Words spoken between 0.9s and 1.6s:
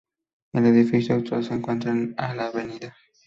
actual se